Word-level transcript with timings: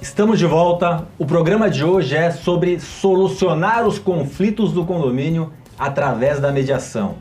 Estamos 0.00 0.38
de 0.38 0.46
volta. 0.46 1.08
O 1.18 1.26
programa 1.26 1.68
de 1.68 1.84
hoje 1.84 2.14
é 2.14 2.30
sobre 2.30 2.78
solucionar 2.78 3.84
os 3.84 3.98
conflitos 3.98 4.72
do 4.72 4.84
condomínio 4.84 5.52
através 5.76 6.38
da 6.38 6.52
mediação. 6.52 7.16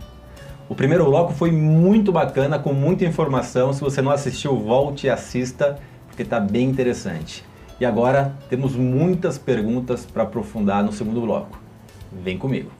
O 0.69 0.75
primeiro 0.75 1.05
bloco 1.05 1.33
foi 1.33 1.51
muito 1.51 2.11
bacana, 2.11 2.59
com 2.59 2.73
muita 2.73 3.03
informação. 3.03 3.73
Se 3.73 3.81
você 3.81 3.99
não 3.99 4.11
assistiu, 4.11 4.55
volte 4.59 5.07
e 5.07 5.09
assista, 5.09 5.79
porque 6.05 6.21
está 6.21 6.39
bem 6.39 6.69
interessante. 6.69 7.43
E 7.79 7.85
agora 7.85 8.35
temos 8.47 8.75
muitas 8.75 9.39
perguntas 9.39 10.05
para 10.05 10.21
aprofundar 10.21 10.83
no 10.83 10.93
segundo 10.93 11.21
bloco. 11.21 11.59
Vem 12.11 12.37
comigo. 12.37 12.76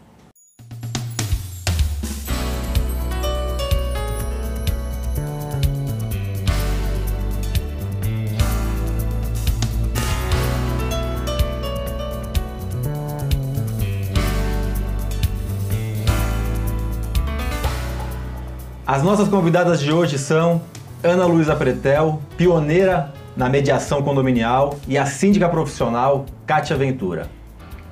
As 18.98 19.04
nossas 19.04 19.28
convidadas 19.28 19.80
de 19.80 19.92
hoje 19.92 20.18
são 20.18 20.60
Ana 21.04 21.24
Luísa 21.28 21.56
Pretel, 21.56 22.20
pioneira 22.36 23.14
na 23.36 23.48
mediação 23.48 24.02
condominial, 24.02 24.74
e 24.88 24.98
a 24.98 25.06
síndica 25.06 25.48
profissional 25.48 26.26
Kátia 26.48 26.76
Ventura. 26.76 27.28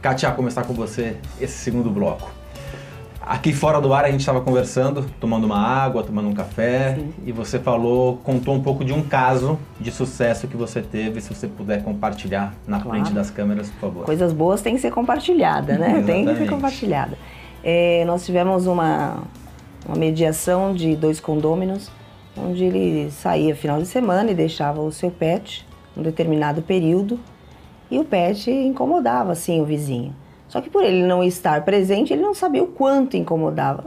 Kátia, 0.01 0.31
começar 0.31 0.63
com 0.63 0.73
você 0.73 1.17
esse 1.39 1.59
segundo 1.59 1.91
bloco. 1.91 2.31
Aqui 3.21 3.53
fora 3.53 3.79
do 3.79 3.93
ar 3.93 4.05
a 4.05 4.09
gente 4.09 4.21
estava 4.21 4.41
conversando, 4.41 5.05
tomando 5.19 5.43
uma 5.43 5.59
água, 5.59 6.01
tomando 6.01 6.27
um 6.27 6.33
café, 6.33 6.95
Sim. 6.95 7.13
e 7.23 7.31
você 7.31 7.59
falou, 7.59 8.17
contou 8.23 8.55
um 8.55 8.63
pouco 8.63 8.83
de 8.83 8.91
um 8.91 9.03
caso 9.03 9.59
de 9.79 9.91
sucesso 9.91 10.47
que 10.47 10.57
você 10.57 10.81
teve, 10.81 11.21
se 11.21 11.31
você 11.31 11.47
puder 11.47 11.83
compartilhar 11.83 12.51
na 12.67 12.79
claro. 12.79 12.89
frente 12.97 13.13
das 13.13 13.29
câmeras, 13.29 13.69
por 13.69 13.79
favor. 13.79 14.05
Coisas 14.05 14.33
boas 14.33 14.59
têm 14.63 14.73
que 14.73 14.81
ser 14.81 14.89
compartilhadas, 14.89 15.77
né? 15.77 16.01
Tem 16.03 16.25
que 16.25 16.35
ser 16.35 16.49
compartilhada. 16.49 17.15
É, 17.63 18.03
nós 18.05 18.25
tivemos 18.25 18.65
uma, 18.65 19.23
uma 19.85 19.95
mediação 19.95 20.73
de 20.73 20.95
dois 20.95 21.19
condôminos, 21.19 21.91
onde 22.37 22.63
ele 22.63 23.11
saía 23.11 23.55
final 23.55 23.79
de 23.79 23.87
semana 23.87 24.31
e 24.31 24.35
deixava 24.35 24.81
o 24.81 24.91
seu 24.91 25.11
pet 25.11 25.65
um 25.95 26.01
determinado 26.01 26.61
período 26.61 27.19
e 27.89 27.97
o 27.99 28.03
pet 28.03 28.51
incomodava 28.51 29.31
assim 29.31 29.61
o 29.61 29.65
vizinho. 29.65 30.13
Só 30.47 30.61
que 30.61 30.69
por 30.69 30.83
ele 30.83 31.03
não 31.03 31.23
estar 31.23 31.65
presente, 31.65 32.13
ele 32.13 32.21
não 32.21 32.33
sabia 32.33 32.63
o 32.63 32.67
quanto 32.67 33.17
incomodava. 33.17 33.83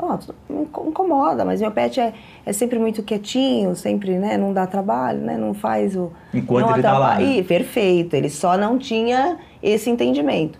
Oh, 0.50 0.88
incomoda, 0.88 1.44
mas 1.44 1.60
meu 1.60 1.70
pet 1.70 2.00
é, 2.00 2.12
é 2.44 2.52
sempre 2.52 2.78
muito 2.78 3.02
quietinho, 3.02 3.74
sempre 3.76 4.18
né, 4.18 4.36
não 4.36 4.52
dá 4.52 4.66
trabalho, 4.66 5.20
né, 5.20 5.36
não 5.36 5.54
faz 5.54 5.94
o. 5.94 6.10
Enquanto 6.34 6.70
ele 6.70 6.78
está 6.80 6.98
lá. 6.98 7.18
Né? 7.18 7.42
perfeito, 7.42 8.14
ele 8.14 8.28
só 8.28 8.56
não 8.56 8.76
tinha 8.76 9.38
esse 9.62 9.88
entendimento. 9.88 10.58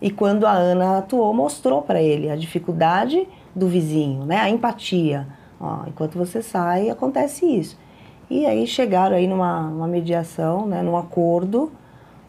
E 0.00 0.10
quando 0.10 0.46
a 0.46 0.52
Ana 0.52 0.98
atuou, 0.98 1.34
mostrou 1.34 1.82
para 1.82 2.00
ele 2.00 2.30
a 2.30 2.36
dificuldade 2.36 3.28
do 3.54 3.68
vizinho, 3.68 4.24
né? 4.24 4.38
A 4.38 4.48
empatia. 4.48 5.26
Ó, 5.60 5.84
enquanto 5.86 6.16
você 6.16 6.42
sai, 6.42 6.88
acontece 6.88 7.44
isso. 7.44 7.78
E 8.30 8.46
aí 8.46 8.66
chegaram 8.66 9.16
aí 9.16 9.26
numa, 9.26 9.62
numa 9.62 9.88
mediação, 9.88 10.66
né, 10.66 10.82
num 10.82 10.96
acordo, 10.96 11.70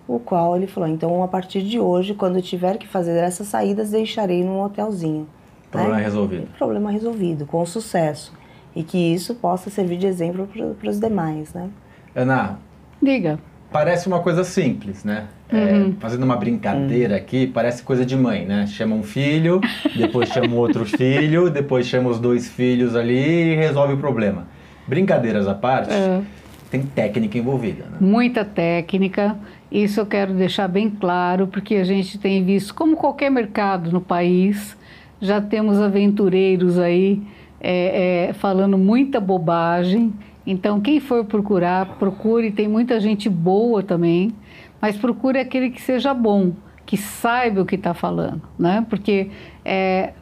o 0.07 0.19
qual 0.19 0.57
ele 0.57 0.67
falou, 0.67 0.89
então 0.89 1.23
a 1.23 1.27
partir 1.27 1.61
de 1.61 1.79
hoje, 1.79 2.15
quando 2.15 2.41
tiver 2.41 2.77
que 2.77 2.87
fazer 2.87 3.15
essas 3.17 3.47
saídas, 3.47 3.91
deixarei 3.91 4.43
num 4.43 4.61
hotelzinho. 4.61 5.27
Problema 5.69 5.97
né? 5.97 6.03
resolvido. 6.03 6.47
Problema 6.57 6.91
resolvido, 6.91 7.45
com 7.45 7.65
sucesso. 7.65 8.33
E 8.75 8.83
que 8.83 8.97
isso 8.97 9.35
possa 9.35 9.69
servir 9.69 9.97
de 9.97 10.07
exemplo 10.07 10.49
para 10.79 10.89
os 10.89 10.99
demais, 10.99 11.53
né? 11.53 11.69
Ana. 12.15 12.59
Diga. 13.01 13.39
Parece 13.71 14.07
uma 14.07 14.19
coisa 14.19 14.43
simples, 14.43 15.05
né? 15.05 15.27
É, 15.49 15.55
uhum. 15.55 15.89
É, 15.97 16.01
fazendo 16.01 16.23
uma 16.23 16.35
brincadeira 16.35 17.13
uhum. 17.13 17.19
aqui, 17.19 17.47
parece 17.47 17.83
coisa 17.83 18.05
de 18.05 18.17
mãe, 18.17 18.45
né? 18.45 18.67
Chama 18.67 18.95
um 18.95 19.03
filho, 19.03 19.61
depois 19.95 20.29
chama 20.29 20.53
outro 20.55 20.85
filho, 20.85 21.49
depois 21.49 21.87
chama 21.87 22.09
os 22.09 22.19
dois 22.19 22.49
filhos 22.49 22.95
ali 22.95 23.53
e 23.53 23.55
resolve 23.55 23.93
o 23.93 23.97
problema. 23.97 24.45
Brincadeiras 24.85 25.47
à 25.47 25.53
parte, 25.53 25.93
é. 25.93 26.21
tem 26.69 26.81
técnica 26.81 27.37
envolvida, 27.37 27.85
né? 27.85 27.97
Muita 28.01 28.43
técnica. 28.43 29.37
Isso 29.71 30.01
eu 30.01 30.05
quero 30.05 30.33
deixar 30.33 30.67
bem 30.67 30.89
claro, 30.89 31.47
porque 31.47 31.75
a 31.75 31.83
gente 31.85 32.19
tem 32.19 32.43
visto, 32.43 32.75
como 32.75 32.97
qualquer 32.97 33.31
mercado 33.31 33.89
no 33.89 34.01
país, 34.01 34.75
já 35.21 35.39
temos 35.39 35.79
aventureiros 35.79 36.77
aí 36.77 37.21
é, 37.61 38.29
é, 38.29 38.33
falando 38.33 38.77
muita 38.77 39.19
bobagem 39.19 40.11
então, 40.45 40.81
quem 40.81 40.99
for 40.99 41.23
procurar, 41.25 41.97
procure, 41.97 42.51
tem 42.51 42.67
muita 42.67 42.99
gente 42.99 43.29
boa 43.29 43.83
também, 43.83 44.33
mas 44.81 44.97
procure 44.97 45.39
aquele 45.39 45.69
que 45.69 45.81
seja 45.81 46.13
bom, 46.13 46.53
que 46.85 46.97
saiba 46.97 47.61
o 47.61 47.65
que 47.65 47.75
está 47.75 47.93
falando, 47.93 48.41
né? 48.57 48.85
Porque 48.89 49.29
é, 49.63 50.13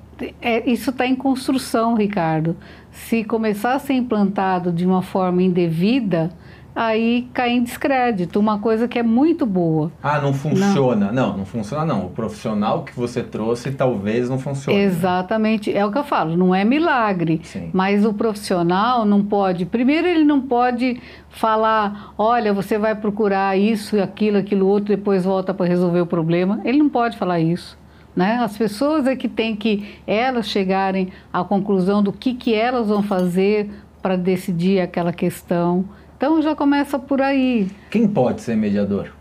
é, 0.42 0.70
isso 0.70 0.90
está 0.90 1.08
em 1.08 1.16
construção, 1.16 1.96
Ricardo. 1.96 2.58
Se 2.92 3.24
começar 3.24 3.74
a 3.74 3.80
ser 3.80 3.94
implantado 3.94 4.74
de 4.74 4.86
uma 4.86 5.02
forma 5.02 5.42
indevida, 5.42 6.32
aí 6.80 7.28
cai 7.34 7.50
em 7.50 7.62
descrédito, 7.62 8.40
uma 8.40 8.60
coisa 8.60 8.88
que 8.88 8.98
é 8.98 9.04
muito 9.04 9.46
boa. 9.46 9.92
Ah, 10.02 10.22
não 10.22 10.34
funciona. 10.34 11.12
Não, 11.12 11.32
não, 11.32 11.38
não 11.40 11.46
funciona 11.46 11.86
não. 11.86 12.06
O 12.06 12.10
profissional 12.10 12.84
que 12.84 12.96
você 12.96 13.22
trouxe 13.22 13.72
talvez 13.72 14.30
não 14.30 14.40
funcione. 14.40 14.80
Exatamente, 14.80 15.76
é 15.76 15.86
o 15.86 15.92
que 15.92 15.98
eu 15.98 16.06
falo, 16.06 16.38
não 16.38 16.56
é 16.56 16.64
milagre. 16.64 17.42
Sim. 17.44 17.70
Mas 17.74 18.06
o 18.06 18.14
profissional 18.14 19.04
não 19.04 19.26
pode, 19.26 19.66
primeiro 19.66 20.08
ele 20.08 20.24
não 20.24 20.40
pode 20.40 21.02
falar, 21.30 22.14
olha, 22.18 22.54
você 22.54 22.78
vai 22.78 22.96
procurar 22.96 23.58
isso, 23.58 24.02
aquilo, 24.02 24.38
aquilo 24.38 24.66
outro, 24.66 24.96
depois 24.96 25.26
volta 25.26 25.54
para 25.54 25.66
resolver 25.66 26.00
o 26.00 26.08
problema. 26.08 26.62
Ele 26.64 26.78
não 26.78 26.88
pode 26.88 27.18
falar 27.18 27.42
isso. 27.42 27.78
Né? 28.16 28.38
As 28.38 28.58
pessoas 28.58 29.06
é 29.06 29.18
que 29.18 29.28
têm 29.28 29.54
que 29.54 30.00
elas 30.08 30.48
chegarem 30.48 31.10
à 31.32 31.44
conclusão 31.44 32.02
do 32.02 32.14
que, 32.14 32.34
que 32.34 32.54
elas 32.54 32.88
vão 32.88 33.04
fazer 33.04 33.70
para 34.02 34.16
decidir 34.16 34.80
aquela 34.80 35.12
questão. 35.12 35.84
Então 36.20 36.42
já 36.42 36.54
começa 36.54 37.00
por 37.00 37.22
aí. 37.22 37.72
Quem 37.90 38.06
pode 38.06 38.42
ser 38.42 38.58
mediador? 38.58 39.14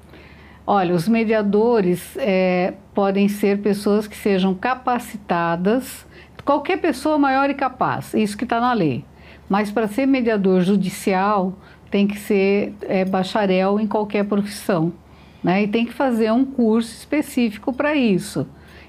Olha, 0.66 0.92
os 0.92 1.06
mediadores 1.06 2.16
é, 2.16 2.74
podem 2.92 3.28
ser 3.28 3.60
pessoas 3.60 4.08
que 4.08 4.16
sejam 4.16 4.52
capacitadas, 4.52 6.04
qualquer 6.44 6.78
pessoa 6.78 7.16
maior 7.16 7.48
e 7.48 7.54
capaz, 7.54 8.14
isso 8.14 8.36
que 8.36 8.42
está 8.42 8.60
na 8.60 8.72
lei. 8.72 9.04
Mas 9.48 9.70
para 9.70 9.86
ser 9.86 10.06
mediador 10.06 10.60
judicial, 10.62 11.56
tem 11.88 12.04
que 12.08 12.18
ser 12.18 12.74
é, 12.82 13.04
bacharel 13.04 13.78
em 13.78 13.86
qualquer 13.86 14.24
profissão. 14.24 14.92
Né? 15.40 15.62
E 15.62 15.68
tem 15.68 15.86
que 15.86 15.92
fazer 15.92 16.32
um 16.32 16.44
curso 16.44 16.92
específico 16.92 17.72
para 17.72 17.94
isso. 17.94 18.44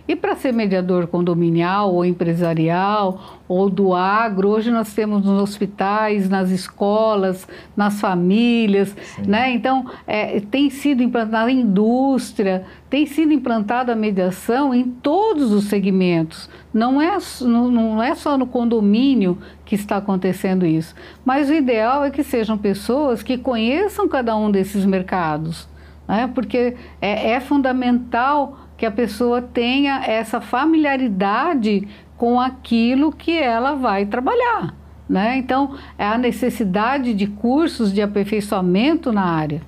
E 0.10 0.16
para 0.16 0.36
ser 0.36 0.52
mediador 0.52 1.06
condominial 1.06 1.94
ou 1.94 2.04
empresarial 2.04 3.40
ou 3.48 3.70
do 3.70 3.94
agro, 3.94 4.50
hoje 4.50 4.72
nós 4.72 4.92
temos 4.92 5.24
nos 5.24 5.40
hospitais, 5.40 6.28
nas 6.28 6.50
escolas, 6.50 7.48
nas 7.78 8.02
famílias, 8.02 8.98
né? 9.24 9.52
Então, 9.52 9.86
é, 10.08 10.40
tem 10.40 10.72
sido 10.72 11.04
implantada 11.04 11.46
na 11.46 11.52
indústria, 11.52 12.66
tem 12.90 13.06
sido 13.06 13.32
implantada 13.32 13.94
a 13.94 13.96
mediação 13.96 14.74
em 14.74 14.90
todos 14.90 15.52
os 15.52 15.66
segmentos. 15.66 16.50
Não 16.74 17.00
é, 17.00 17.16
não, 17.42 17.70
não 17.70 18.02
é 18.02 18.16
só 18.16 18.36
no 18.36 18.48
condomínio 18.48 19.38
que 19.64 19.76
está 19.76 19.98
acontecendo 19.98 20.66
isso. 20.66 20.96
Mas 21.24 21.52
o 21.52 21.54
ideal 21.54 22.04
é 22.04 22.10
que 22.10 22.24
sejam 22.24 22.58
pessoas 22.58 23.22
que 23.22 23.38
conheçam 23.38 24.08
cada 24.08 24.36
um 24.36 24.50
desses 24.50 24.86
mercados, 24.86 25.70
né? 26.08 26.28
porque 26.34 26.76
é, 27.00 27.34
é 27.34 27.40
fundamental 27.40 28.69
que 28.80 28.86
a 28.86 28.92
pessoa 28.92 29.42
tenha 29.42 30.06
essa 30.06 30.40
familiaridade 30.40 31.86
com 32.18 32.40
aquilo 32.40 33.12
que 33.12 33.38
ela 33.38 33.76
vai 33.76 34.06
trabalhar. 34.06 34.74
Né? 35.08 35.38
Então, 35.38 35.76
é 35.98 36.06
a 36.06 36.18
necessidade 36.18 37.14
de 37.14 37.28
cursos 37.28 37.92
de 37.92 38.02
aperfeiçoamento 38.02 39.12
na 39.12 39.26
área. 39.26 39.62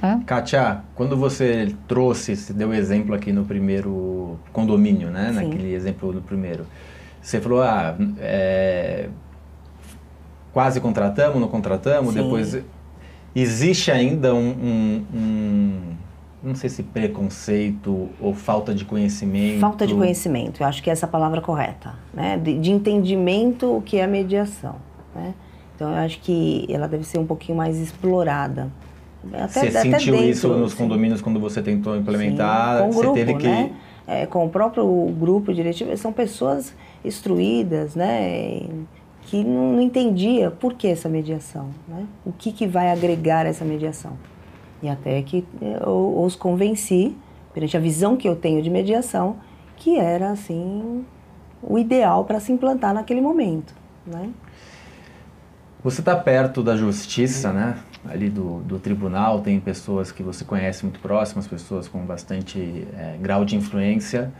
Tá? 0.00 0.20
Kátia, 0.24 0.82
quando 0.94 1.16
você 1.16 1.74
trouxe, 1.88 2.36
você 2.36 2.52
deu 2.52 2.72
exemplo 2.72 3.12
aqui 3.12 3.32
no 3.32 3.44
primeiro 3.44 4.38
condomínio, 4.52 5.10
né? 5.10 5.32
Sim. 5.32 5.34
naquele 5.34 5.74
exemplo 5.74 6.12
no 6.12 6.22
primeiro, 6.22 6.64
você 7.20 7.40
falou, 7.40 7.62
ah, 7.62 7.96
é, 8.20 9.08
quase 10.52 10.80
contratamos, 10.80 11.40
não 11.40 11.48
contratamos, 11.48 12.14
Sim. 12.14 12.22
depois 12.22 12.56
existe 13.34 13.90
ainda 13.90 14.32
um, 14.32 14.50
um, 14.50 15.04
um 15.12 15.94
não 16.44 16.54
sei 16.54 16.68
se 16.68 16.82
preconceito 16.82 18.08
ou 18.20 18.34
falta 18.34 18.74
de 18.74 18.84
conhecimento. 18.84 19.60
Falta 19.60 19.86
de 19.86 19.94
conhecimento, 19.94 20.62
eu 20.62 20.66
acho 20.66 20.82
que 20.82 20.90
é 20.90 20.92
essa 20.92 21.06
a 21.06 21.08
palavra 21.08 21.40
correta, 21.40 21.94
né? 22.12 22.36
De, 22.36 22.58
de 22.58 22.70
entendimento 22.70 23.78
o 23.78 23.82
que 23.82 23.98
é 23.98 24.06
mediação, 24.06 24.76
né? 25.14 25.34
Então 25.74 25.90
eu 25.90 25.96
acho 25.96 26.20
que 26.20 26.66
ela 26.68 26.86
deve 26.86 27.04
ser 27.04 27.18
um 27.18 27.26
pouquinho 27.26 27.56
mais 27.56 27.78
explorada. 27.78 28.70
Até, 29.32 29.48
você 29.48 29.68
até 29.68 29.80
sentiu 29.80 30.12
dentro, 30.12 30.28
isso 30.28 30.48
nos 30.48 30.74
condomínios 30.74 31.22
quando 31.22 31.40
você 31.40 31.62
tentou 31.62 31.96
implementar? 31.96 32.76
Sim, 32.76 32.82
com 32.84 32.90
o 32.90 32.94
grupo, 32.94 33.14
teve 33.14 33.34
que... 33.34 33.46
né? 33.46 33.72
É, 34.06 34.26
com 34.26 34.44
o 34.44 34.50
próprio 34.50 34.86
grupo 35.18 35.52
diretivo, 35.54 35.96
são 35.96 36.12
pessoas 36.12 36.74
instruídas, 37.02 37.94
né? 37.94 38.68
Que 39.22 39.42
não, 39.42 39.72
não 39.72 39.80
entendia 39.80 40.50
por 40.50 40.74
que 40.74 40.86
essa 40.88 41.08
mediação, 41.08 41.70
né? 41.88 42.04
O 42.24 42.32
que, 42.32 42.52
que 42.52 42.66
vai 42.66 42.90
agregar 42.90 43.46
essa 43.46 43.64
mediação. 43.64 44.12
E 44.84 44.88
até 44.90 45.22
que 45.22 45.42
eu 45.62 46.22
os 46.22 46.36
convenci, 46.36 47.16
perante 47.54 47.74
a 47.74 47.80
visão 47.80 48.18
que 48.18 48.28
eu 48.28 48.36
tenho 48.36 48.60
de 48.60 48.68
mediação, 48.68 49.36
que 49.78 49.98
era 49.98 50.30
assim 50.30 51.06
o 51.62 51.78
ideal 51.78 52.26
para 52.26 52.38
se 52.38 52.52
implantar 52.52 52.92
naquele 52.92 53.22
momento, 53.22 53.74
né? 54.06 54.28
Você 55.82 56.02
está 56.02 56.14
perto 56.14 56.62
da 56.62 56.76
justiça, 56.76 57.50
né? 57.50 57.78
Ali 58.06 58.28
do, 58.28 58.60
do 58.60 58.78
tribunal, 58.78 59.40
tem 59.40 59.58
pessoas 59.58 60.12
que 60.12 60.22
você 60.22 60.44
conhece 60.44 60.84
muito 60.84 61.00
próximas, 61.00 61.46
pessoas 61.46 61.88
com 61.88 62.00
bastante 62.04 62.86
é, 62.94 63.16
grau 63.18 63.42
de 63.42 63.56
influência. 63.56 64.30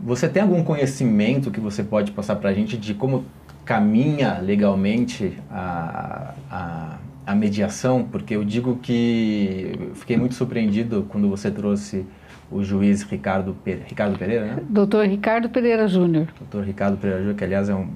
Você 0.00 0.30
tem 0.30 0.42
algum 0.42 0.64
conhecimento 0.64 1.50
que 1.50 1.60
você 1.60 1.82
pode 1.82 2.12
passar 2.12 2.36
para 2.36 2.48
a 2.48 2.54
gente 2.54 2.78
de 2.78 2.94
como 2.94 3.26
caminha 3.66 4.38
legalmente 4.40 5.36
a, 5.50 6.32
a, 6.50 6.96
a, 7.30 7.34
mediação? 7.34 8.04
Porque 8.04 8.34
eu 8.34 8.44
digo 8.44 8.76
que 8.76 9.72
fiquei 9.94 10.16
muito 10.16 10.34
surpreendido 10.34 11.06
quando 11.08 11.28
você 11.28 11.50
trouxe 11.50 12.06
o 12.50 12.62
juiz 12.62 13.02
Ricardo, 13.02 13.56
Ricardo 13.64 14.18
Pereira, 14.18 14.46
né? 14.46 14.62
Doutor 14.68 15.06
Ricardo 15.06 15.50
Pereira 15.50 15.86
Júnior. 15.86 16.28
Doutor 16.38 16.64
Ricardo 16.64 16.96
Pereira 16.96 17.20
Júnior, 17.20 17.36
que 17.36 17.44
aliás 17.44 17.68
é 17.68 17.74
uma 17.74 17.88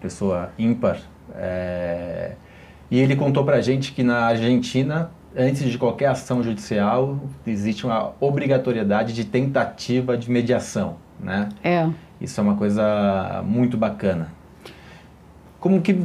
pessoa 0.00 0.52
ímpar. 0.58 0.98
É... 1.34 2.32
E 2.90 2.98
ele 2.98 3.16
contou 3.16 3.44
para 3.44 3.56
a 3.56 3.60
gente 3.60 3.92
que 3.92 4.02
na 4.02 4.26
Argentina 4.26 5.10
antes 5.36 5.62
de 5.62 5.76
qualquer 5.76 6.06
ação 6.06 6.42
judicial, 6.42 7.20
existe 7.46 7.84
uma 7.84 8.12
obrigatoriedade 8.18 9.12
de 9.12 9.24
tentativa 9.24 10.16
de 10.16 10.30
mediação 10.30 10.96
né? 11.20 11.48
É. 11.62 11.88
Isso 12.20 12.40
é 12.40 12.42
uma 12.42 12.56
coisa 12.56 13.42
muito 13.44 13.76
bacana. 13.76 14.28
Como 15.60 15.80
que, 15.80 15.96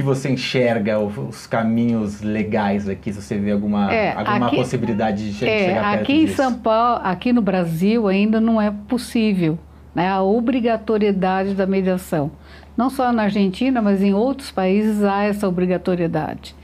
que 0.00 0.02
você 0.02 0.30
enxerga 0.30 0.98
os 0.98 1.46
caminhos 1.46 2.22
legais 2.22 2.88
aqui? 2.88 3.12
Se 3.12 3.20
você 3.20 3.38
vê 3.38 3.52
alguma, 3.52 3.92
é, 3.92 4.12
alguma 4.12 4.46
aqui, 4.46 4.56
possibilidade 4.56 5.30
de 5.30 5.44
é, 5.44 5.66
chegar 5.66 5.90
perto 5.90 6.02
Aqui 6.02 6.12
em 6.12 6.24
disso? 6.24 6.36
São 6.36 6.54
Paulo, 6.54 7.00
aqui 7.04 7.32
no 7.34 7.42
Brasil 7.42 8.08
ainda 8.08 8.40
não 8.40 8.60
é 8.60 8.70
possível 8.70 9.58
né, 9.94 10.08
a 10.08 10.22
obrigatoriedade 10.22 11.54
da 11.54 11.66
mediação. 11.66 12.30
Não 12.76 12.88
só 12.88 13.12
na 13.12 13.24
Argentina, 13.24 13.82
mas 13.82 14.02
em 14.02 14.14
outros 14.14 14.50
países 14.50 15.04
há 15.04 15.24
essa 15.24 15.46
obrigatoriedade 15.46 16.54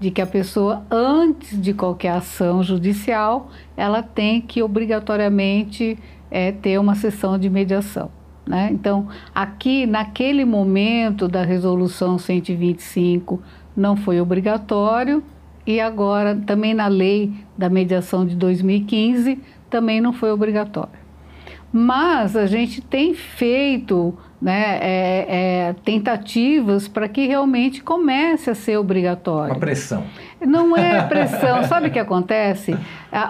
de 0.00 0.10
que 0.10 0.22
a 0.22 0.26
pessoa, 0.26 0.82
antes 0.90 1.60
de 1.60 1.74
qualquer 1.74 2.12
ação 2.12 2.62
judicial, 2.62 3.50
ela 3.76 4.02
tem 4.02 4.40
que 4.40 4.62
obrigatoriamente 4.62 5.98
é, 6.30 6.50
ter 6.50 6.78
uma 6.78 6.94
sessão 6.94 7.38
de 7.38 7.50
mediação. 7.50 8.10
Né? 8.46 8.68
Então, 8.70 9.08
aqui, 9.34 9.86
naquele 9.86 10.44
momento 10.44 11.26
da 11.26 11.42
resolução 11.42 12.18
125, 12.18 13.42
não 13.76 13.96
foi 13.96 14.20
obrigatório, 14.20 15.22
e 15.66 15.80
agora, 15.80 16.36
também 16.46 16.72
na 16.72 16.86
lei 16.86 17.32
da 17.58 17.68
mediação 17.68 18.24
de 18.24 18.36
2015, 18.36 19.40
também 19.68 20.00
não 20.00 20.12
foi 20.12 20.30
obrigatório. 20.30 21.06
Mas 21.72 22.36
a 22.36 22.46
gente 22.46 22.80
tem 22.80 23.14
feito 23.14 24.16
né, 24.40 24.78
é, 24.80 25.26
é, 25.28 25.74
tentativas 25.84 26.86
para 26.88 27.08
que 27.08 27.26
realmente 27.26 27.82
comece 27.82 28.50
a 28.50 28.54
ser 28.54 28.76
obrigatório. 28.76 29.54
Uma 29.54 29.60
pressão. 29.60 30.04
Não 30.40 30.76
é 30.76 31.02
pressão. 31.08 31.64
Sabe 31.64 31.88
o 31.88 31.90
que 31.90 31.98
acontece? 31.98 32.76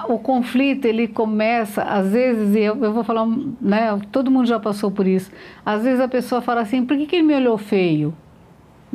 O 0.08 0.18
conflito 0.18 0.84
ele 0.86 1.06
começa, 1.06 1.82
às 1.82 2.10
vezes, 2.10 2.54
e 2.56 2.60
eu, 2.60 2.76
eu 2.82 2.92
vou 2.92 3.04
falar, 3.04 3.26
né, 3.60 3.98
todo 4.10 4.30
mundo 4.30 4.46
já 4.46 4.58
passou 4.58 4.90
por 4.90 5.06
isso. 5.06 5.30
Às 5.64 5.84
vezes 5.84 6.00
a 6.00 6.08
pessoa 6.08 6.40
fala 6.42 6.62
assim: 6.62 6.84
por 6.84 6.96
que, 6.96 7.06
que 7.06 7.16
ele 7.16 7.26
me 7.26 7.34
olhou 7.34 7.56
feio? 7.56 8.12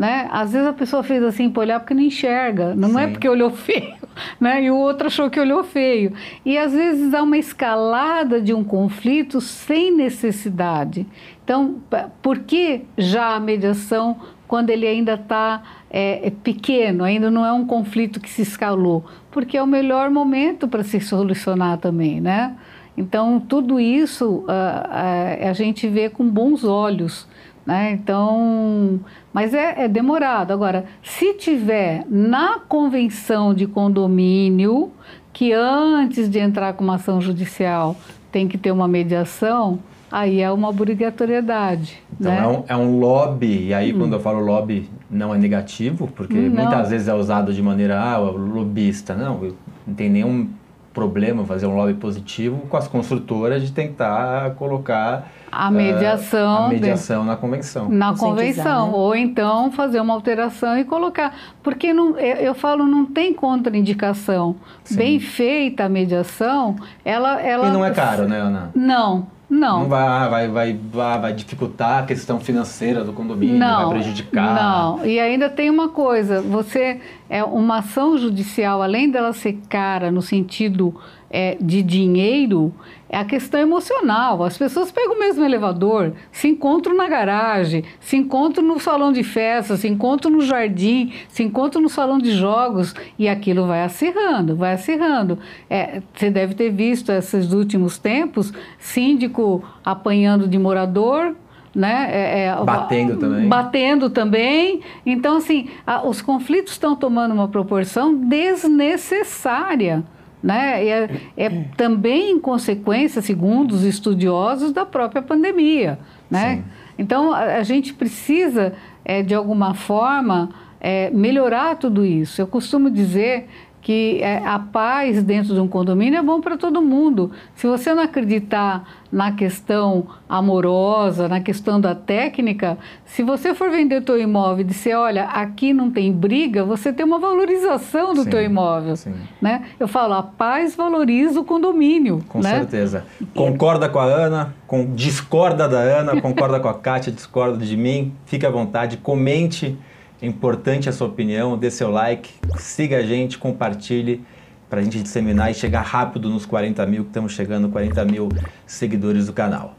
Né? 0.02 0.28
Às 0.32 0.54
vezes 0.54 0.68
a 0.68 0.74
pessoa 0.74 1.04
fez 1.04 1.22
assim 1.22 1.48
para 1.48 1.62
olhar 1.62 1.80
porque 1.80 1.94
não 1.94 2.02
enxerga, 2.02 2.74
não 2.74 2.98
é 2.98 3.04
Sim. 3.04 3.08
é 3.08 3.12
porque 3.12 3.30
olhou 3.30 3.52
feio, 3.54 3.94
né? 4.40 4.64
E 4.64 4.72
o 4.72 4.76
outro 4.76 5.06
achou 5.06 5.30
que 5.30 5.40
olhou 5.40 5.64
feio. 5.64 6.14
E 6.44 6.58
às 6.58 6.74
vezes 6.74 7.14
há 7.14 7.22
uma 7.22 7.38
escalada 7.38 8.42
de 8.42 8.52
um 8.52 8.64
conflito 8.64 9.40
sem 9.40 9.96
necessidade. 9.96 11.06
Então, 11.44 11.76
por 12.20 12.40
que 12.40 12.82
já 12.98 13.36
a 13.36 13.40
mediação 13.40 14.20
quando 14.48 14.72
ele 14.72 14.88
ainda 14.88 15.14
está 15.14 15.62
é, 15.88 16.30
é, 16.30 16.32
pequeno, 16.32 17.04
ainda 17.04 17.30
não 17.30 17.46
é 17.46 17.54
um 17.54 17.68
conflito 17.68 18.20
que 18.20 18.28
se 18.28 18.42
escalou? 18.42 19.06
Porque 19.30 19.56
é 19.56 19.62
o 19.62 19.68
melhor 19.68 20.10
momento 20.10 20.68
para 20.68 20.84
se 20.84 21.00
solucionar 21.00 21.78
também, 21.78 22.20
né? 22.20 22.56
Então, 22.98 23.40
tudo 23.40 23.80
isso 23.80 24.28
uh, 24.28 24.46
uh, 24.46 25.48
a 25.48 25.54
gente 25.54 25.88
vê 25.88 26.10
com 26.10 26.28
bons 26.28 26.64
olhos. 26.64 27.28
Né? 27.66 27.92
Então, 27.92 29.00
mas 29.32 29.54
é, 29.54 29.84
é, 29.84 29.88
demorado. 29.88 30.52
Agora, 30.52 30.86
se 31.04 31.34
tiver 31.36 32.04
na 32.10 32.60
convenção 32.60 33.54
de 33.54 33.68
condomínio, 33.68 34.92
que 35.32 35.54
antes 35.54 36.30
de 36.30 36.40
entrar 36.40 36.74
com 36.74 36.84
uma 36.84 36.96
ação 36.96 37.22
judicial 37.22 37.96
tem 38.32 38.48
que 38.48 38.58
ter 38.58 38.72
uma 38.72 38.88
mediação, 38.88 39.80
aí 40.12 40.42
é 40.42 40.52
uma 40.52 40.70
obrigatoriedade. 40.70 42.02
Então 42.20 42.32
né? 42.32 42.40
é, 42.40 42.48
um, 42.48 42.64
é 42.68 42.78
um 42.78 43.00
lobby, 43.00 43.68
e 43.68 43.74
aí 43.74 43.94
hum. 43.94 44.00
quando 44.00 44.14
eu 44.14 44.20
falo 44.20 44.40
lobby 44.40 44.90
não 45.10 45.34
é 45.34 45.38
negativo, 45.38 46.08
porque 46.08 46.34
não. 46.34 46.64
muitas 46.64 46.90
vezes 46.90 47.08
é 47.08 47.14
usado 47.14 47.54
de 47.54 47.62
maneira, 47.62 48.00
ah, 48.00 48.18
lobista. 48.18 49.14
Não, 49.14 49.54
não 49.86 49.94
tem 49.94 50.10
nenhum 50.10 50.50
problema 50.94 51.46
fazer 51.46 51.66
um 51.66 51.76
lobby 51.76 51.94
positivo 51.94 52.68
com 52.70 52.78
as 52.78 52.88
construtoras 52.88 53.62
de 53.64 53.72
tentar 53.72 54.56
colocar 54.56 55.32
a 55.52 55.70
mediação, 55.70 56.64
uh, 56.64 56.66
a 56.66 56.70
mediação 56.70 57.22
de, 57.22 57.28
na 57.28 57.36
convenção. 57.36 57.90
Na 57.90 58.16
convenção, 58.16 58.86
quiser, 58.86 58.92
né? 58.92 58.98
ou 58.98 59.16
então 59.16 59.72
fazer 59.72 60.00
uma 60.00 60.14
alteração 60.14 60.78
e 60.78 60.86
colocar. 60.86 61.36
Porque 61.62 61.94
não, 61.94 62.18
eu, 62.18 62.38
eu 62.38 62.56
falo, 62.56 62.86
não 62.86 63.06
tem 63.06 63.34
contraindicação. 63.34 64.56
Sim. 64.84 64.96
Bem 64.96 65.20
feita 65.20 65.86
a 65.86 65.90
mediação, 65.90 66.76
ela, 67.04 67.42
ela. 67.42 67.68
E 67.68 67.72
não 67.72 67.84
é 67.84 67.92
caro, 67.92 68.28
né, 68.28 68.40
Ana? 68.40 68.72
Não. 68.74 69.28
Não. 69.52 69.82
Não 69.82 69.90
vai, 69.90 70.30
vai, 70.30 70.48
vai, 70.48 70.80
vai, 70.82 71.20
vai 71.20 71.34
dificultar 71.34 72.04
a 72.04 72.06
questão 72.06 72.40
financeira 72.40 73.04
do 73.04 73.12
condomínio, 73.12 73.58
não, 73.58 73.90
vai 73.90 74.00
prejudicar. 74.00 74.56
Não, 74.56 75.06
e 75.06 75.20
ainda 75.20 75.50
tem 75.50 75.70
uma 75.70 75.90
coisa, 75.90 76.42
você 76.42 77.02
é 77.30 77.44
uma 77.44 77.80
ação 77.80 78.18
judicial, 78.18 78.82
além 78.82 79.12
dela 79.12 79.34
ser 79.34 79.60
cara 79.68 80.10
no 80.10 80.22
sentido 80.22 80.96
é, 81.32 81.58
de 81.60 81.82
dinheiro, 81.82 82.74
é 83.10 83.18
a 83.18 83.26
questão 83.26 83.60
emocional. 83.60 84.44
As 84.44 84.58
pessoas 84.58 84.92
pegam 84.92 85.16
o 85.16 85.20
mesmo 85.20 85.44
elevador, 85.44 86.14
se 86.32 86.50
encontram 86.50 86.96
na 86.96 87.08
garagem, 87.08 87.84
se 88.00 88.18
encontram 88.18 88.66
no 88.66 88.80
salão 88.80 89.12
de 89.12 89.24
festa, 89.24 89.78
se 89.78 89.88
encontram 89.88 90.32
no 90.32 90.42
jardim, 90.42 91.14
se 91.30 91.42
encontram 91.42 91.82
no 91.82 91.90
salão 91.90 92.20
de 92.20 92.32
jogos 92.32 92.94
e 93.18 93.28
aquilo 93.30 93.66
vai 93.66 93.84
acirrando, 93.84 94.56
vai 94.56 94.74
acirrando. 94.74 95.40
É, 95.70 96.02
você 96.14 96.30
deve 96.30 96.54
ter 96.54 96.70
visto 96.70 97.12
esses 97.12 97.54
últimos 97.54 97.98
tempos 97.98 98.54
síndico 98.78 99.64
apanhando 99.84 100.48
de 100.48 100.60
morador, 100.60 101.36
né? 101.74 102.10
É, 102.12 102.46
é, 102.48 102.56
batendo 102.64 103.18
também. 103.18 103.48
Batendo 103.48 104.10
também. 104.10 104.82
Então, 105.06 105.38
assim, 105.38 105.70
a, 105.88 106.06
os 106.06 106.22
conflitos 106.22 106.74
estão 106.74 106.94
tomando 106.96 107.34
uma 107.34 107.48
proporção 107.48 108.14
desnecessária 108.14 110.04
né? 110.42 110.86
É, 110.86 111.10
é 111.38 111.50
também 111.78 112.32
em 112.32 112.40
consequência, 112.40 113.22
segundo 113.22 113.74
os 113.74 113.84
estudiosos, 113.84 114.72
da 114.72 114.86
própria 114.86 115.22
pandemia, 115.22 116.00
né? 116.30 116.58
Sim. 116.58 116.64
Então 116.98 117.32
a, 117.32 117.58
a, 117.58 117.64
gente 117.64 117.94
precisa 117.94 118.74
é, 119.04 119.22
de 119.22 119.34
alguma 119.34 119.74
forma 119.74 120.50
é, 120.80 121.10
melhorar 121.12 121.76
tudo 121.76 122.06
isso. 122.06 122.42
Eu 122.42 122.48
costumo 122.48 122.90
dizer 122.90 123.48
que 123.82 124.22
é, 124.22 124.38
a 124.46 124.60
paz 124.60 125.24
dentro 125.24 125.56
de 125.56 125.60
um 125.60 125.68
condomínio 125.68 126.20
é 126.20 126.22
bom 126.22 126.40
para 126.40 126.56
todo 126.56 126.82
mundo. 126.82 127.32
Se 127.56 127.66
você 127.66 127.94
não 127.94 128.04
acreditar 128.04 128.88
na 129.12 129.32
questão 129.32 130.06
amorosa, 130.30 131.28
na 131.28 131.42
questão 131.42 131.82
da 131.82 131.96
técnica, 131.96 132.78
se 133.06 133.24
você 133.24 133.56
for 133.56 133.72
vender 133.72 134.04
teu 134.04 134.20
imóvel 134.20 134.62
e 134.62 134.64
dizer, 134.64 134.96
olha, 134.96 135.26
aqui 135.26 135.74
não 135.74 135.90
tem 135.90 136.14
briga, 136.14 136.64
você 136.64 136.94
tem 136.94 137.06
uma 137.06 137.20
valorização 137.20 138.14
do 138.14 138.24
sim, 138.24 138.30
teu 138.30 138.42
imóvel, 138.42 138.96
sim. 138.96 139.14
né? 139.42 139.64
Eu 139.80 139.88
falo, 139.88 140.14
a 140.14 140.24
paz 140.24 140.76
valoriza 140.76 141.40
o 141.40 141.44
condomínio, 141.44 142.24
Com 142.30 142.40
né? 142.40 142.60
certeza. 142.60 143.04
Concorda 143.34 143.90
com 143.90 144.00
a 144.00 144.06
Ana, 144.06 144.54
com, 144.68 144.94
discorda 144.94 145.68
da 145.68 145.80
Ana, 145.80 146.22
concorda 146.22 146.60
com 146.60 146.70
a 146.70 146.74
Kátia, 146.74 147.12
discorda 147.12 147.66
de 147.66 147.76
mim, 147.76 148.14
fique 148.26 148.46
à 148.46 148.50
vontade, 148.50 148.98
comente 148.98 149.78
é 150.22 150.28
importante 150.28 150.88
a 150.88 150.92
sua 150.92 151.08
opinião, 151.08 151.58
dê 151.58 151.72
seu 151.72 151.90
like, 151.90 152.30
siga 152.58 152.98
a 152.98 153.02
gente, 153.02 153.38
compartilhe 153.38 154.24
para 154.70 154.80
a 154.80 154.84
gente 154.84 155.02
disseminar 155.02 155.50
e 155.52 155.54
chegar 155.54 155.82
rápido 155.82 156.30
nos 156.30 156.46
40 156.46 156.86
mil, 156.86 157.04
que 157.04 157.10
estamos 157.10 157.34
chegando 157.34 157.70
40 157.70 158.06
mil 158.06 158.30
seguidores 158.66 159.26
do 159.26 159.34
canal. 159.34 159.76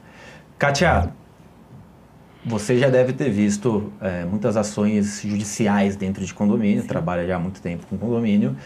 Kátia, 0.59 1.13
você 2.45 2.77
já 2.77 2.91
deve 2.91 3.13
ter 3.13 3.31
visto 3.31 3.93
é, 4.01 4.25
muitas 4.25 4.57
ações 4.57 5.23
judiciais 5.23 5.95
dentro 5.95 6.25
de 6.25 6.35
condomínio, 6.35 6.83
Sim. 6.83 6.89
trabalha 6.89 7.27
já 7.27 7.37
há 7.37 7.39
muito 7.39 7.63
tempo 7.63 7.87
com 7.87 7.97
condomínio, 7.97 8.57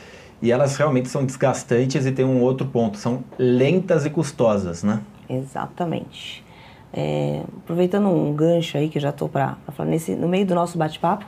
e 0.40 0.50
elas 0.50 0.76
realmente 0.76 1.08
são 1.08 1.24
desgastantes 1.24 2.06
e 2.06 2.12
tem 2.12 2.24
um 2.24 2.40
outro 2.40 2.66
ponto, 2.66 2.96
são 2.96 3.22
lentas 3.38 4.06
e 4.06 4.10
custosas, 4.10 4.82
né? 4.82 5.00
Exatamente. 5.28 6.44
É, 6.92 7.42
aproveitando 7.58 8.08
um 8.08 8.32
gancho 8.32 8.78
aí 8.78 8.88
que 8.88 8.96
eu 8.96 9.02
já 9.02 9.10
estou 9.10 9.28
para 9.28 9.58
falar 9.76 9.90
nesse, 9.90 10.14
no 10.14 10.26
meio 10.26 10.46
do 10.46 10.54
nosso 10.54 10.78
bate-papo, 10.78 11.26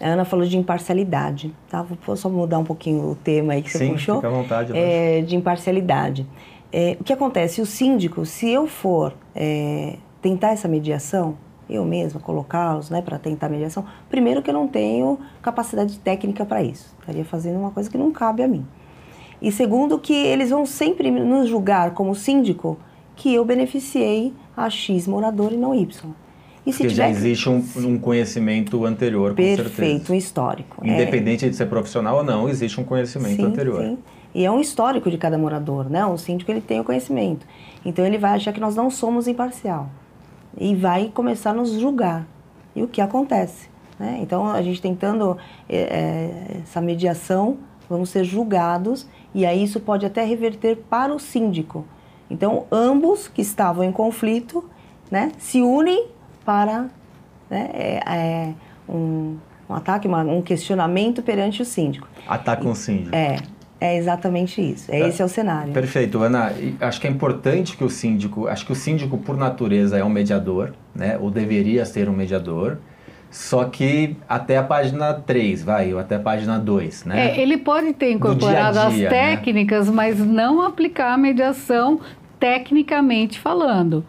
A 0.00 0.08
Ana 0.08 0.24
falou 0.24 0.46
de 0.46 0.56
imparcialidade, 0.56 1.54
tá? 1.68 1.84
Vou 2.04 2.16
só 2.16 2.28
mudar 2.28 2.58
um 2.58 2.64
pouquinho 2.64 3.10
o 3.10 3.14
tema 3.14 3.54
aí 3.54 3.62
que 3.62 3.70
você 3.70 3.78
Sim, 3.78 3.92
puxou. 3.92 4.16
fica 4.16 4.28
à 4.28 4.30
vontade. 4.30 4.72
É, 4.76 5.22
de 5.22 5.36
imparcialidade. 5.36 6.26
É, 6.72 6.96
o 7.00 7.04
que 7.04 7.12
acontece? 7.12 7.60
O 7.60 7.66
síndico, 7.66 8.26
se 8.26 8.50
eu 8.50 8.66
for 8.66 9.14
é, 9.34 9.96
tentar 10.20 10.50
essa 10.50 10.68
mediação, 10.68 11.36
eu 11.68 11.84
mesma 11.84 12.20
colocá-los 12.20 12.90
né, 12.90 13.00
para 13.00 13.18
tentar 13.18 13.48
mediação, 13.48 13.84
primeiro 14.10 14.42
que 14.42 14.50
eu 14.50 14.54
não 14.54 14.68
tenho 14.68 15.18
capacidade 15.40 15.98
técnica 15.98 16.44
para 16.44 16.62
isso. 16.62 16.94
Estaria 17.00 17.24
fazendo 17.24 17.58
uma 17.58 17.70
coisa 17.70 17.90
que 17.90 17.96
não 17.96 18.10
cabe 18.12 18.42
a 18.42 18.48
mim. 18.48 18.66
E 19.40 19.50
segundo 19.50 19.98
que 19.98 20.14
eles 20.14 20.50
vão 20.50 20.64
sempre 20.64 21.10
nos 21.10 21.48
julgar 21.48 21.92
como 21.92 22.14
síndico 22.14 22.78
que 23.14 23.34
eu 23.34 23.44
beneficiei 23.44 24.34
a 24.56 24.68
X 24.68 25.06
morador 25.06 25.52
e 25.52 25.56
não 25.56 25.74
Y. 25.74 26.10
E 26.66 26.72
se 26.72 26.78
Porque 26.78 26.94
tiver... 26.94 27.04
já 27.04 27.10
existe 27.10 27.48
um, 27.48 27.64
um, 27.76 27.96
conhecimento 27.96 28.84
anterior, 28.84 29.30
com 29.30 29.36
Perfeito, 29.36 29.56
certeza. 29.62 29.76
Perfeito, 29.76 30.12
um 30.12 30.16
histórico. 30.16 30.84
Independente 30.84 31.46
é... 31.46 31.48
de 31.48 31.54
ser 31.54 31.66
profissional 31.66 32.16
ou 32.16 32.24
não, 32.24 32.48
existe 32.48 32.80
um 32.80 32.84
conhecimento 32.84 33.36
sim, 33.36 33.44
anterior. 33.44 33.82
Sim. 33.82 33.98
E 34.34 34.44
é 34.44 34.50
um 34.50 34.60
histórico 34.60 35.08
de 35.08 35.16
cada 35.16 35.38
morador, 35.38 35.88
né? 35.88 36.04
O 36.04 36.18
síndico 36.18 36.50
ele 36.50 36.60
tem 36.60 36.80
o 36.80 36.84
conhecimento. 36.84 37.46
Então 37.84 38.04
ele 38.04 38.18
vai 38.18 38.32
achar 38.32 38.52
que 38.52 38.60
nós 38.60 38.74
não 38.74 38.90
somos 38.90 39.28
imparcial 39.28 39.88
e 40.58 40.74
vai 40.74 41.10
começar 41.14 41.50
a 41.50 41.54
nos 41.54 41.70
julgar. 41.70 42.26
E 42.74 42.82
o 42.82 42.88
que 42.88 43.00
acontece? 43.00 43.68
Né? 43.98 44.18
Então 44.20 44.46
a 44.48 44.60
gente 44.60 44.82
tentando 44.82 45.36
é, 45.68 45.76
é, 45.76 46.56
essa 46.62 46.80
mediação, 46.80 47.58
vamos 47.88 48.10
ser 48.10 48.24
julgados 48.24 49.06
e 49.34 49.46
aí 49.46 49.62
isso 49.62 49.80
pode 49.80 50.04
até 50.04 50.24
reverter 50.24 50.76
para 50.90 51.14
o 51.14 51.18
síndico. 51.18 51.84
Então 52.28 52.66
ambos 52.70 53.28
que 53.28 53.40
estavam 53.40 53.84
em 53.84 53.92
conflito, 53.92 54.64
né, 55.10 55.30
se 55.38 55.62
unem 55.62 56.08
para 56.46 56.86
né, 57.50 57.70
é, 57.74 58.00
é 58.06 58.54
um, 58.88 59.36
um, 59.68 59.74
ataque, 59.74 60.06
uma, 60.06 60.22
um 60.22 60.40
questionamento 60.40 61.22
perante 61.22 61.60
o 61.60 61.64
síndico. 61.64 62.08
Ataque 62.26 62.66
um 62.66 62.74
síndico. 62.74 63.14
É, 63.14 63.36
é 63.80 63.96
exatamente 63.96 64.60
isso. 64.60 64.90
É, 64.90 65.00
é, 65.00 65.08
esse 65.08 65.20
é 65.20 65.24
o 65.24 65.28
cenário. 65.28 65.72
Perfeito, 65.72 66.22
Ana. 66.22 66.52
Acho 66.80 67.00
que 67.00 67.06
é 67.06 67.10
importante 67.10 67.76
que 67.76 67.84
o 67.84 67.90
síndico, 67.90 68.46
acho 68.46 68.64
que 68.64 68.72
o 68.72 68.76
síndico 68.76 69.18
por 69.18 69.36
natureza 69.36 69.98
é 69.98 70.04
um 70.04 70.08
mediador, 70.08 70.72
né? 70.94 71.18
Ou 71.20 71.30
deveria 71.30 71.84
ser 71.84 72.08
um 72.08 72.12
mediador. 72.12 72.78
Só 73.28 73.64
que 73.64 74.16
até 74.28 74.56
a 74.56 74.62
página 74.62 75.12
3, 75.12 75.62
vai, 75.62 75.92
ou 75.92 75.98
até 75.98 76.14
a 76.14 76.20
página 76.20 76.58
2, 76.58 77.04
né? 77.04 77.32
É, 77.32 77.40
ele 77.40 77.58
pode 77.58 77.92
ter 77.92 78.12
incorporado 78.12 78.78
dia 78.78 78.88
dia, 78.88 79.08
as 79.08 79.12
né? 79.12 79.34
técnicas, 79.34 79.88
né? 79.88 79.94
mas 79.94 80.18
não 80.18 80.62
aplicar 80.62 81.12
a 81.12 81.18
mediação 81.18 82.00
tecnicamente 82.38 83.38
falando. 83.38 84.04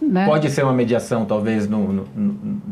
né? 0.00 0.26
Pode 0.26 0.50
ser 0.50 0.62
uma 0.62 0.72
mediação, 0.72 1.24
talvez, 1.24 1.68
no, 1.68 1.92
no, 1.92 2.08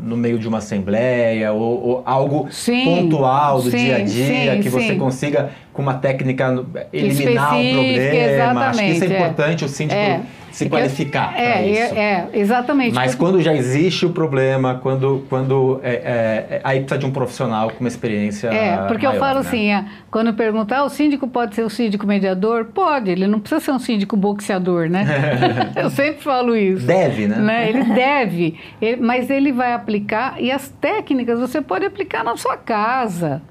no 0.01 0.17
meio 0.17 0.39
de 0.39 0.47
uma 0.47 0.59
assembleia, 0.59 1.51
ou, 1.51 1.87
ou 1.87 2.03
algo 2.05 2.47
sim, 2.49 2.85
pontual 2.85 3.61
do 3.61 3.69
sim, 3.69 3.77
dia 3.77 3.95
a 3.97 3.99
dia, 4.03 4.55
sim, 4.55 4.61
que 4.61 4.69
você 4.69 4.95
consiga, 4.95 5.51
com 5.71 5.81
uma 5.81 5.95
técnica, 5.95 6.65
eliminar 6.91 7.57
o 7.57 7.63
problema. 7.63 8.65
Acho 8.67 8.79
que 8.79 8.91
isso 8.91 9.03
é, 9.03 9.07
é. 9.07 9.19
importante, 9.19 9.65
o 9.65 9.69
síndico. 9.69 9.99
É 9.99 10.21
se 10.53 10.69
qualificar 10.69 11.33
é, 11.35 11.45
é, 11.45 11.69
isso. 11.69 11.95
É, 11.95 12.27
exatamente. 12.31 12.93
Mas 12.93 13.15
quando 13.15 13.41
já 13.41 13.53
existe 13.53 14.05
o 14.05 14.11
problema, 14.11 14.75
quando, 14.75 15.25
quando 15.27 15.81
é, 15.83 15.89
é, 15.89 15.95
é, 15.95 16.61
aí 16.63 16.81
precisa 16.81 16.99
de 16.99 17.05
um 17.07 17.11
profissional 17.11 17.71
com 17.71 17.79
uma 17.79 17.87
experiência 17.87 18.49
É, 18.49 18.77
porque 18.87 19.07
maior, 19.07 19.15
eu 19.15 19.19
falo 19.19 19.39
né? 19.39 19.47
assim, 19.47 19.71
é, 19.71 19.85
quando 20.11 20.31
perguntar, 20.35 20.77
ah, 20.77 20.83
o 20.85 20.89
síndico 20.89 21.27
pode 21.27 21.55
ser 21.55 21.63
o 21.63 21.69
síndico 21.69 22.05
mediador? 22.05 22.65
Pode, 22.65 23.09
ele 23.09 23.25
não 23.25 23.39
precisa 23.39 23.59
ser 23.59 23.71
um 23.71 23.79
síndico 23.79 24.15
boxeador, 24.15 24.87
né? 24.89 25.05
eu 25.75 25.89
sempre 25.89 26.21
falo 26.21 26.55
isso. 26.55 26.85
Deve, 26.85 27.27
né? 27.27 27.37
né? 27.37 27.69
Ele 27.69 27.83
deve, 27.85 28.59
ele, 28.79 29.01
mas 29.01 29.31
ele 29.31 29.51
vai 29.51 29.73
aplicar, 29.73 30.39
e 30.39 30.51
as 30.51 30.69
técnicas 30.69 31.39
você 31.39 31.61
pode 31.61 31.83
aplicar 31.83 32.23
na 32.23 32.37
sua 32.37 32.57
casa 32.57 33.41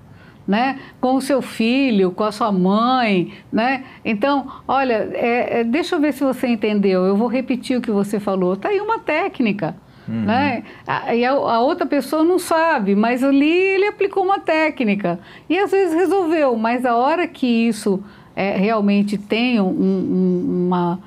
né? 0.53 0.79
com 1.01 1.15
o 1.15 1.23
seu 1.23 1.41
filho, 1.41 2.11
com 2.11 2.25
a 2.25 2.31
sua 2.31 2.53
mãe. 2.53 3.33
Né? 3.51 3.85
Então, 4.05 4.47
olha, 4.69 5.09
é, 5.15 5.61
é, 5.61 5.65
deixa 5.65 5.97
eu 5.97 6.01
ver 6.01 6.13
se 6.13 6.23
você 6.23 6.47
entendeu. 6.47 7.07
Eu 7.07 7.17
vou 7.17 7.27
repetir 7.27 7.79
o 7.79 7.81
que 7.81 7.91
você 7.91 8.21
falou. 8.21 8.53
Está 8.53 8.69
aí 8.69 8.79
uma 8.79 8.99
técnica. 8.99 9.75
Uhum. 10.07 10.27
Né? 10.27 10.63
A, 10.87 11.15
e 11.15 11.25
a, 11.25 11.31
a, 11.31 11.61
outra 11.61 11.87
pessoa 11.87 12.23
não 12.23 12.39
sabe, 12.39 12.95
mas 12.95 13.25
ali 13.25 13.51
ele 13.51 13.87
aplicou 13.87 14.23
uma 14.23 14.41
técnica. 14.41 15.19
E 15.49 15.59
às 15.59 15.71
vezes 15.71 15.95
resolveu, 15.95 16.55
mas 16.55 16.85
a 16.85 16.97
hora 16.97 17.27
que 17.27 17.47
isso 17.47 18.05
é, 18.37 18.59
realmente 18.59 19.17
tem 19.17 19.59
um, 19.59 19.69
um, 19.69 20.67
uma. 20.67 21.01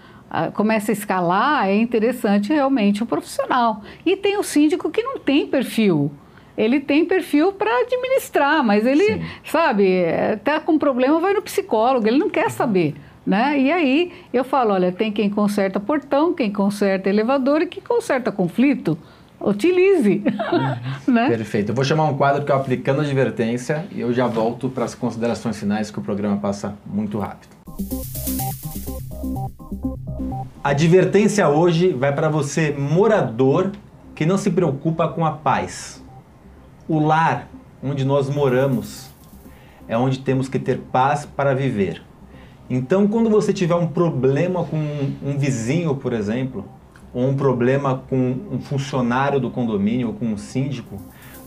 Começa 0.56 0.92
a 0.92 0.94
escalar, 0.94 1.68
é 1.68 1.75
interessante 1.75 2.52
realmente 2.52 3.04
o 3.04 3.06
profissional. 3.06 3.84
E 4.04 4.18
tem 4.18 4.38
o 4.38 4.44
síndico 4.44 4.90
que 4.90 5.04
não 5.04 5.20
tem 5.20 5.46
perfil 5.46 6.12
ele 6.58 6.80
tem 6.80 7.06
perfil 7.06 7.52
para 7.52 7.70
administrar, 7.82 8.64
mas 8.64 8.86
ele, 8.86 9.04
Sim. 9.04 9.22
sabe, 9.44 10.06
tá 10.44 10.60
com 10.60 10.78
problema, 10.78 11.20
vai 11.20 11.34
no 11.34 11.42
psicólogo, 11.42 12.08
ele 12.08 12.18
não 12.18 12.30
quer 12.30 12.50
saber. 12.50 12.96
Né? 13.26 13.60
E 13.60 13.72
aí 13.72 14.12
eu 14.32 14.44
falo, 14.44 14.74
olha, 14.74 14.92
tem 14.92 15.12
quem 15.12 15.30
conserta 15.30 15.80
portão, 15.80 16.34
quem 16.34 16.52
conserta 16.52 17.10
elevador 17.10 17.62
e 17.64 17.66
quem 17.66 17.82
conserta 17.84 18.32
conflito. 18.32 18.98
Utilize. 19.40 20.24
Uhum. 21.08 21.14
né? 21.14 21.28
Perfeito. 21.28 21.72
Eu 21.72 21.76
vou 21.76 21.84
chamar 21.84 22.06
um 22.06 22.16
quadro 22.16 22.46
que 22.46 22.52
é 22.52 22.56
o 22.56 22.58
Aplicando 22.58 23.02
Advertência 23.02 23.86
e 23.92 24.00
eu 24.00 24.14
já 24.14 24.28
volto 24.28 24.70
para 24.70 24.86
as 24.86 24.96
considerações 24.96 25.60
finais 25.60 25.92
que 25.92 26.00
o 26.00 26.02
programa 26.02 26.38
passa 26.38 26.78
muito 26.86 27.20
rápido. 27.20 27.56
A 30.64 30.70
advertência 30.70 31.50
hoje 31.50 31.90
vai 31.90 32.14
para 32.14 32.30
você, 32.30 32.72
morador, 32.78 33.72
que 34.14 34.26
não 34.26 34.38
se 34.38 34.50
preocupa 34.50 35.08
com 35.08 35.26
a 35.26 35.32
paz 35.32 36.05
o 36.88 37.00
lar 37.00 37.48
onde 37.84 38.06
nós 38.06 38.30
moramos 38.30 39.10
é 39.88 39.98
onde 39.98 40.20
temos 40.20 40.48
que 40.48 40.60
ter 40.60 40.80
paz 40.92 41.25
para 41.25 41.54
viver. 41.56 42.01
Então, 42.70 43.08
quando 43.08 43.30
você 43.30 43.54
tiver 43.54 43.75
um 43.75 43.88
problema 43.88 44.63
com 44.63 44.77
um 45.24 45.38
vizinho, 45.38 45.96
por 45.96 46.13
exemplo, 46.13 46.65
ou 47.13 47.27
um 47.27 47.36
problema 47.36 48.04
com 48.10 48.38
um 48.51 48.60
funcionário 48.60 49.39
do 49.39 49.50
condomínio 49.50 50.10
ou 50.10 50.13
com 50.13 50.25
um 50.25 50.38
síndico, 50.38 51.00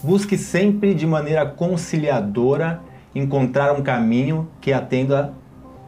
busque 0.02 0.36
sempre 0.36 0.94
de 0.94 1.06
maneira 1.06 1.44
conciliadora 1.46 2.80
encontrar 3.14 3.72
um 3.72 3.82
caminho 3.82 4.48
que 4.60 4.72
atenda 4.72 5.34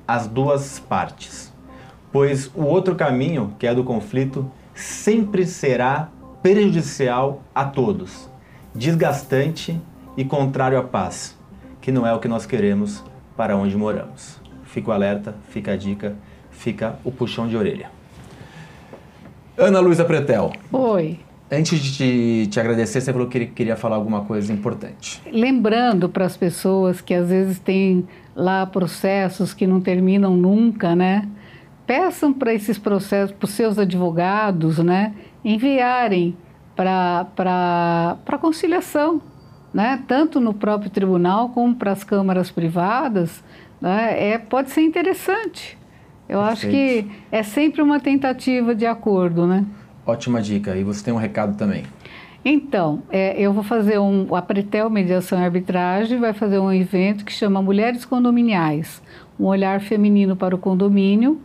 as 0.06 0.26
duas 0.26 0.80
partes. 0.80 1.52
Pois 2.12 2.50
o 2.54 2.64
outro 2.64 2.96
caminho, 2.96 3.54
que 3.58 3.66
é 3.66 3.74
do 3.74 3.84
conflito, 3.84 4.50
sempre 4.74 5.46
será 5.46 6.08
prejudicial 6.42 7.42
a 7.54 7.64
todos 7.64 8.29
desgastante 8.74 9.80
e 10.16 10.24
contrário 10.24 10.78
à 10.78 10.82
paz, 10.82 11.36
que 11.80 11.90
não 11.90 12.06
é 12.06 12.12
o 12.12 12.18
que 12.18 12.28
nós 12.28 12.46
queremos 12.46 13.04
para 13.36 13.56
onde 13.56 13.76
moramos. 13.76 14.40
Fica 14.64 14.90
o 14.90 14.92
alerta, 14.92 15.34
fica 15.48 15.72
a 15.72 15.76
dica, 15.76 16.14
fica 16.50 16.98
o 17.04 17.10
puxão 17.10 17.48
de 17.48 17.56
orelha. 17.56 17.90
Ana 19.56 19.80
Luísa 19.80 20.04
Pretel. 20.04 20.52
Oi. 20.72 21.18
Antes 21.52 21.80
de 21.80 21.92
te, 21.92 22.46
te, 22.46 22.60
agradecer, 22.60 23.00
você 23.00 23.12
falou 23.12 23.26
que 23.26 23.46
queria 23.46 23.76
falar 23.76 23.96
alguma 23.96 24.24
coisa 24.24 24.52
importante. 24.52 25.20
Lembrando 25.32 26.08
para 26.08 26.24
as 26.24 26.36
pessoas 26.36 27.00
que 27.00 27.12
às 27.12 27.28
vezes 27.28 27.58
têm 27.58 28.06
lá 28.36 28.64
processos 28.66 29.52
que 29.52 29.66
não 29.66 29.80
terminam 29.80 30.36
nunca, 30.36 30.94
né? 30.94 31.28
Peçam 31.84 32.32
para 32.32 32.54
esses 32.54 32.78
processos, 32.78 33.34
para 33.34 33.46
os 33.46 33.50
seus 33.50 33.80
advogados, 33.80 34.78
né? 34.78 35.12
Enviarem 35.44 36.36
para 37.34 38.38
conciliação, 38.40 39.20
né? 39.72 40.02
tanto 40.06 40.40
no 40.40 40.54
próprio 40.54 40.90
tribunal 40.90 41.50
como 41.50 41.74
para 41.74 41.92
as 41.92 42.04
câmaras 42.04 42.50
privadas, 42.50 43.42
né? 43.80 44.32
é, 44.32 44.38
pode 44.38 44.70
ser 44.70 44.82
interessante. 44.82 45.78
Eu 46.28 46.40
Perfeito. 46.40 46.52
acho 46.52 46.68
que 46.68 47.10
é 47.32 47.42
sempre 47.42 47.82
uma 47.82 47.98
tentativa 47.98 48.74
de 48.74 48.86
acordo, 48.86 49.46
né? 49.46 49.64
Ótima 50.06 50.40
dica. 50.40 50.76
E 50.76 50.84
você 50.84 51.04
tem 51.04 51.12
um 51.12 51.16
recado 51.16 51.56
também. 51.56 51.82
Então, 52.44 53.02
é, 53.10 53.38
eu 53.38 53.52
vou 53.52 53.64
fazer 53.64 53.98
um. 53.98 54.34
A 54.34 54.40
Pretel 54.40 54.88
Mediação 54.88 55.40
e 55.40 55.44
Arbitragem 55.44 56.18
vai 56.18 56.32
fazer 56.32 56.58
um 56.58 56.72
evento 56.72 57.24
que 57.24 57.32
chama 57.32 57.60
Mulheres 57.60 58.04
Condominiais 58.04 59.02
um 59.40 59.46
olhar 59.46 59.80
feminino 59.80 60.36
para 60.36 60.54
o 60.54 60.58
condomínio, 60.58 61.40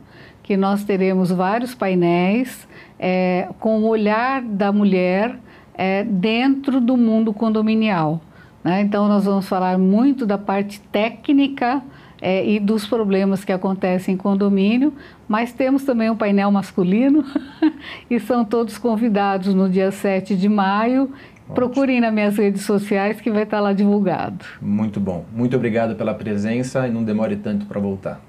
que 0.46 0.56
nós 0.56 0.84
teremos 0.84 1.32
vários 1.32 1.74
painéis 1.74 2.68
é, 3.00 3.50
com 3.60 3.80
o 3.80 3.88
olhar 3.88 4.44
da 4.44 4.72
mulher 4.72 5.40
é, 5.74 6.04
dentro 6.04 6.80
do 6.80 6.96
mundo 6.96 7.34
condominial. 7.34 8.22
Né? 8.64 8.82
Então, 8.82 9.08
nós 9.08 9.26
vamos 9.26 9.50
falar 9.50 9.80
muito 9.80 10.24
da 10.24 10.38
parte 10.38 10.80
técnica 10.92 11.82
é, 12.22 12.48
e 12.48 12.60
dos 12.60 12.86
problemas 12.86 13.44
que 13.44 13.52
acontecem 13.52 14.14
em 14.14 14.18
condomínio, 14.18 14.94
mas 15.28 15.52
temos 15.52 15.84
também 15.84 16.12
um 16.12 16.16
painel 16.16 16.52
masculino 16.52 17.26
e 18.08 18.20
são 18.20 18.46
todos 18.46 18.78
convidados 18.78 19.52
no 19.52 19.68
dia 19.68 19.92
7 19.92 20.38
de 20.38 20.48
maio. 20.48 21.06
Ótimo. 21.06 21.56
Procurem 21.56 22.00
nas 22.00 22.14
minhas 22.14 22.38
redes 22.38 22.62
sociais 22.62 23.20
que 23.20 23.32
vai 23.32 23.44
estar 23.44 23.60
lá 23.60 23.74
divulgado. 23.74 24.46
Muito 24.62 25.00
bom. 25.00 25.26
Muito 25.36 25.56
obrigado 25.56 25.96
pela 25.96 26.14
presença 26.14 26.88
e 26.88 26.92
não 26.92 27.04
demore 27.04 27.36
tanto 27.36 27.66
para 27.66 27.80
voltar 27.80 28.22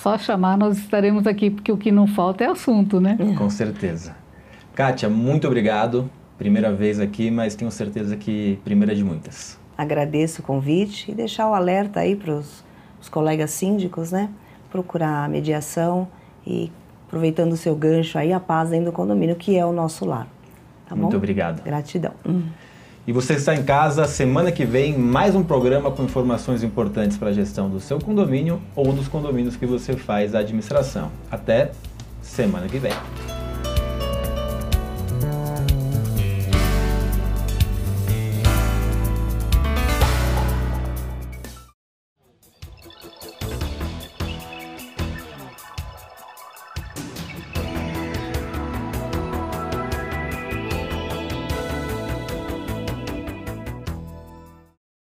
só 0.00 0.18
chamar, 0.18 0.56
nós 0.56 0.78
estaremos 0.78 1.26
aqui, 1.26 1.50
porque 1.50 1.70
o 1.70 1.76
que 1.76 1.92
não 1.92 2.06
falta 2.06 2.44
é 2.44 2.48
assunto, 2.48 3.00
né? 3.00 3.16
Com 3.36 3.50
certeza. 3.50 4.14
Kátia, 4.74 5.08
muito 5.08 5.46
obrigado. 5.46 6.10
Primeira 6.38 6.72
vez 6.72 6.98
aqui, 6.98 7.30
mas 7.30 7.54
tenho 7.54 7.70
certeza 7.70 8.16
que 8.16 8.58
primeira 8.64 8.94
de 8.94 9.04
muitas. 9.04 9.58
agradeço 9.76 10.42
o 10.42 10.44
convite 10.44 11.10
e 11.10 11.14
deixar 11.14 11.48
o 11.48 11.54
alerta 11.54 12.00
aí 12.00 12.16
para 12.16 12.32
os 12.32 13.08
colegas 13.10 13.50
síndicos, 13.50 14.12
né? 14.12 14.28
Procurar 14.70 15.24
a 15.24 15.28
mediação 15.28 16.08
e 16.46 16.70
aproveitando 17.06 17.52
o 17.52 17.56
seu 17.56 17.76
gancho 17.76 18.16
aí, 18.18 18.32
a 18.32 18.40
paz 18.40 18.70
dentro 18.70 18.86
do 18.86 18.92
condomínio, 18.92 19.36
que 19.36 19.56
é 19.56 19.64
o 19.66 19.72
nosso 19.72 20.04
lar. 20.04 20.26
Tá 20.88 20.96
Muito 20.96 21.16
obrigado. 21.16 21.62
Gratidão. 21.62 22.12
Hum. 22.26 22.44
E 23.04 23.12
você 23.12 23.34
está 23.34 23.52
em 23.52 23.64
casa, 23.64 24.06
semana 24.06 24.52
que 24.52 24.64
vem, 24.64 24.96
mais 24.96 25.34
um 25.34 25.42
programa 25.42 25.90
com 25.90 26.04
informações 26.04 26.62
importantes 26.62 27.16
para 27.16 27.30
a 27.30 27.32
gestão 27.32 27.68
do 27.68 27.80
seu 27.80 27.98
condomínio 27.98 28.62
ou 28.76 28.92
dos 28.92 29.08
condomínios 29.08 29.56
que 29.56 29.66
você 29.66 29.94
faz 29.94 30.36
a 30.36 30.38
administração. 30.38 31.10
Até 31.28 31.72
semana 32.22 32.68
que 32.68 32.78
vem. 32.78 32.92